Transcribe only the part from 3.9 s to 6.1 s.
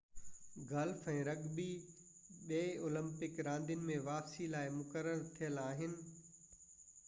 ۾ واپسي لاءِ مقرر ٿيل آهن